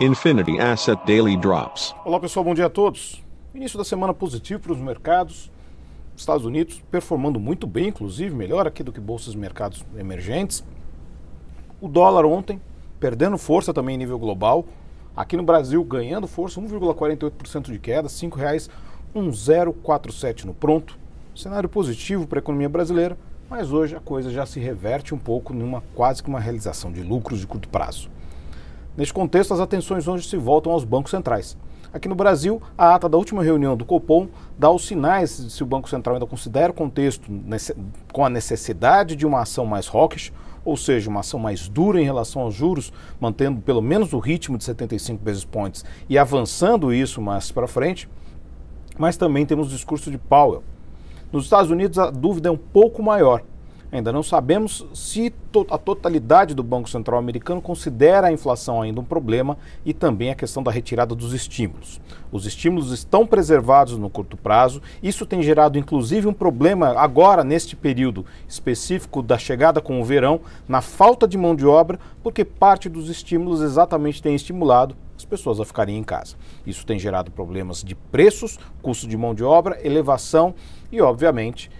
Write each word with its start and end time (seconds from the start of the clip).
Infinity 0.00 0.58
Asset 0.58 1.00
Daily 1.06 1.36
Drops. 1.36 1.94
Olá 2.04 2.20
pessoal, 2.20 2.44
bom 2.44 2.54
dia 2.54 2.66
a 2.66 2.70
todos. 2.70 3.24
Início 3.54 3.78
da 3.78 3.84
semana 3.84 4.12
positivo 4.12 4.60
para 4.60 4.72
os 4.72 4.78
mercados. 4.78 5.50
Estados 6.16 6.44
Unidos 6.44 6.82
performando 6.90 7.40
muito 7.40 7.66
bem, 7.66 7.88
inclusive, 7.88 8.34
melhor 8.34 8.66
aqui 8.66 8.82
do 8.82 8.92
que 8.92 9.00
bolsas 9.00 9.32
de 9.32 9.38
mercados 9.38 9.84
emergentes. 9.96 10.62
O 11.80 11.88
dólar 11.88 12.24
ontem 12.26 12.60
perdendo 13.00 13.38
força 13.38 13.72
também 13.72 13.94
em 13.94 13.98
nível 13.98 14.18
global. 14.18 14.66
Aqui 15.16 15.36
no 15.36 15.42
Brasil 15.42 15.82
ganhando 15.84 16.26
força, 16.26 16.60
1,48% 16.60 17.72
de 17.72 17.78
queda, 17.78 18.08
R$ 18.08 18.14
5,1047 19.14 20.44
no 20.44 20.52
pronto. 20.52 20.98
Cenário 21.34 21.68
positivo 21.68 22.26
para 22.26 22.38
a 22.38 22.40
economia 22.40 22.68
brasileira, 22.68 23.16
mas 23.48 23.72
hoje 23.72 23.96
a 23.96 24.00
coisa 24.00 24.30
já 24.30 24.44
se 24.44 24.60
reverte 24.60 25.14
um 25.14 25.18
pouco 25.18 25.54
numa 25.54 25.82
quase 25.94 26.22
que 26.22 26.28
uma 26.28 26.40
realização 26.40 26.92
de 26.92 27.02
lucros 27.02 27.40
de 27.40 27.46
curto 27.46 27.68
prazo. 27.68 28.10
Neste 28.96 29.12
contexto, 29.12 29.52
as 29.52 29.60
atenções 29.60 30.08
hoje 30.08 30.26
se 30.26 30.38
voltam 30.38 30.72
aos 30.72 30.82
bancos 30.82 31.10
centrais. 31.10 31.54
Aqui 31.92 32.08
no 32.08 32.14
Brasil, 32.14 32.62
a 32.78 32.94
ata 32.94 33.08
da 33.10 33.18
última 33.18 33.42
reunião 33.42 33.76
do 33.76 33.84
Copom 33.84 34.28
dá 34.58 34.70
os 34.70 34.86
sinais 34.86 35.36
de 35.36 35.50
se 35.50 35.62
o 35.62 35.66
Banco 35.66 35.88
Central 35.88 36.16
ainda 36.16 36.26
considera 36.26 36.70
o 36.72 36.74
contexto 36.74 37.30
com 38.10 38.24
a 38.24 38.30
necessidade 38.30 39.14
de 39.14 39.26
uma 39.26 39.42
ação 39.42 39.66
mais 39.66 39.86
hawkish, 39.86 40.32
ou 40.64 40.78
seja, 40.78 41.10
uma 41.10 41.20
ação 41.20 41.38
mais 41.38 41.68
dura 41.68 42.00
em 42.00 42.04
relação 42.04 42.40
aos 42.40 42.54
juros, 42.54 42.90
mantendo 43.20 43.60
pelo 43.60 43.82
menos 43.82 44.14
o 44.14 44.18
ritmo 44.18 44.56
de 44.56 44.64
75 44.64 45.22
basis 45.22 45.44
points 45.44 45.84
e 46.08 46.16
avançando 46.16 46.92
isso 46.92 47.20
mais 47.20 47.52
para 47.52 47.68
frente. 47.68 48.08
Mas 48.98 49.18
também 49.18 49.44
temos 49.44 49.68
o 49.68 49.70
discurso 49.70 50.10
de 50.10 50.16
Powell. 50.16 50.62
Nos 51.30 51.44
Estados 51.44 51.70
Unidos, 51.70 51.98
a 51.98 52.10
dúvida 52.10 52.48
é 52.48 52.52
um 52.52 52.56
pouco 52.56 53.02
maior. 53.02 53.42
Ainda 53.90 54.12
não 54.12 54.22
sabemos 54.22 54.84
se 54.92 55.30
to 55.52 55.64
a 55.70 55.78
totalidade 55.78 56.54
do 56.54 56.62
Banco 56.62 56.90
Central 56.90 57.18
americano 57.18 57.62
considera 57.62 58.26
a 58.26 58.32
inflação 58.32 58.82
ainda 58.82 59.00
um 59.00 59.04
problema 59.04 59.56
e 59.84 59.94
também 59.94 60.30
a 60.30 60.34
questão 60.34 60.62
da 60.62 60.70
retirada 60.70 61.14
dos 61.14 61.32
estímulos. 61.32 62.00
Os 62.32 62.46
estímulos 62.46 62.90
estão 62.90 63.26
preservados 63.26 63.96
no 63.96 64.10
curto 64.10 64.36
prazo, 64.36 64.82
isso 65.02 65.24
tem 65.24 65.40
gerado 65.40 65.78
inclusive 65.78 66.26
um 66.26 66.32
problema 66.32 66.98
agora, 66.98 67.44
neste 67.44 67.76
período 67.76 68.26
específico 68.48 69.22
da 69.22 69.38
chegada 69.38 69.80
com 69.80 70.00
o 70.00 70.04
verão, 70.04 70.40
na 70.68 70.80
falta 70.80 71.26
de 71.26 71.38
mão 71.38 71.54
de 71.54 71.64
obra, 71.64 71.98
porque 72.22 72.44
parte 72.44 72.88
dos 72.88 73.08
estímulos 73.08 73.60
exatamente 73.62 74.20
tem 74.20 74.34
estimulado 74.34 74.96
as 75.16 75.24
pessoas 75.24 75.60
a 75.60 75.64
ficarem 75.64 75.96
em 75.96 76.04
casa. 76.04 76.36
Isso 76.66 76.84
tem 76.84 76.98
gerado 76.98 77.30
problemas 77.30 77.82
de 77.82 77.94
preços, 77.94 78.58
custo 78.82 79.06
de 79.06 79.16
mão 79.16 79.34
de 79.34 79.42
obra, 79.42 79.78
elevação 79.82 80.54
e, 80.92 81.00
obviamente, 81.00 81.70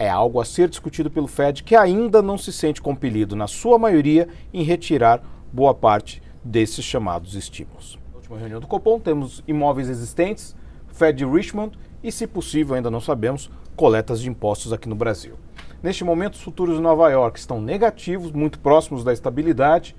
é 0.00 0.08
algo 0.08 0.40
a 0.40 0.46
ser 0.46 0.66
discutido 0.66 1.10
pelo 1.10 1.26
Fed, 1.26 1.62
que 1.62 1.76
ainda 1.76 2.22
não 2.22 2.38
se 2.38 2.50
sente 2.50 2.80
compelido, 2.80 3.36
na 3.36 3.46
sua 3.46 3.78
maioria, 3.78 4.26
em 4.50 4.62
retirar 4.62 5.22
boa 5.52 5.74
parte 5.74 6.22
desses 6.42 6.82
chamados 6.82 7.34
estímulos. 7.34 7.98
Na 8.10 8.16
última 8.16 8.38
reunião 8.38 8.60
do 8.60 8.66
Copom, 8.66 8.98
temos 8.98 9.44
imóveis 9.46 9.90
existentes, 9.90 10.56
Fed 10.88 11.18
de 11.18 11.26
Richmond 11.26 11.78
e, 12.02 12.10
se 12.10 12.26
possível, 12.26 12.76
ainda 12.76 12.90
não 12.90 12.98
sabemos, 12.98 13.50
coletas 13.76 14.22
de 14.22 14.30
impostos 14.30 14.72
aqui 14.72 14.88
no 14.88 14.94
Brasil. 14.94 15.34
Neste 15.82 16.02
momento, 16.02 16.32
os 16.32 16.40
futuros 16.40 16.76
de 16.76 16.80
Nova 16.80 17.10
York 17.10 17.38
estão 17.38 17.60
negativos, 17.60 18.32
muito 18.32 18.58
próximos 18.58 19.04
da 19.04 19.12
estabilidade. 19.12 19.94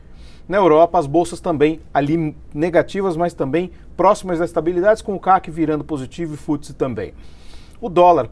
Na 0.50 0.58
Europa, 0.58 0.98
as 0.98 1.06
bolsas 1.06 1.40
também 1.40 1.80
ali 1.94 2.36
negativas, 2.52 3.16
mas 3.16 3.36
também 3.36 3.70
próximas 3.96 4.40
da 4.40 4.46
estabilidade, 4.46 5.04
com 5.04 5.14
o 5.14 5.20
CAC 5.20 5.52
virando 5.52 5.84
positivo 5.84 6.34
e 6.34 6.38
FTSE 6.38 6.74
também. 6.74 7.14
O 7.80 7.88
dólar 7.88 8.32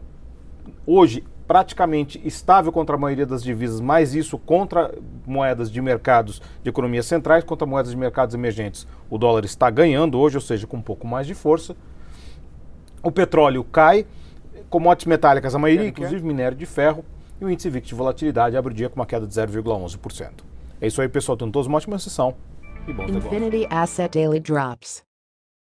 hoje 0.84 1.24
praticamente 1.50 2.22
estável 2.24 2.72
contra 2.72 2.96
a 2.96 3.00
maioria 3.00 3.26
das 3.26 3.42
divisas, 3.42 3.82
mas 3.82 4.14
isso 4.14 4.38
contra 4.38 4.94
moedas 5.26 5.72
de 5.72 5.82
mercados 5.82 6.40
de 6.62 6.70
economias 6.70 7.08
centrais, 7.08 7.44
contra 7.44 7.66
moedas 7.66 7.90
de 7.90 7.98
mercados 7.98 8.36
emergentes. 8.36 8.86
O 9.10 9.18
dólar 9.18 9.44
está 9.46 9.68
ganhando 9.72 10.20
hoje, 10.20 10.38
ou 10.38 10.42
seja, 10.42 10.68
com 10.68 10.78
um 10.78 10.82
pouco 10.82 11.08
mais 11.08 11.26
de 11.26 11.34
força. 11.34 11.76
O 13.02 13.12
petróleo 13.12 13.64
cai, 13.64 14.06
commodities 14.70 15.08
metálicas, 15.08 15.56
a 15.56 15.58
maioria, 15.58 15.88
inclusive 15.88 16.24
minério 16.24 16.56
de 16.56 16.68
ferro, 16.68 17.04
e 17.42 17.46
o 17.46 17.50
índice 17.50 17.68
VIX 17.68 17.88
de 17.88 17.96
volatilidade 17.96 18.56
abre 18.56 18.72
o 18.72 18.76
dia 18.76 18.88
com 18.88 18.98
uma 18.98 19.08
queda 19.08 19.26
de 19.26 19.34
0,11%. 19.34 20.44
É 20.80 20.86
isso 20.86 21.02
aí, 21.02 21.10
pessoal. 21.10 21.36
Tenham 21.36 21.52
todos 21.52 21.66
uma 21.66 21.78
ótima 21.78 21.98
sessão 21.98 22.36
e 22.88 22.94
bom 22.94 23.06
Infinity 23.06 23.66
Asset 23.72 24.20
Daily 24.20 24.40
Drops. 24.40 25.09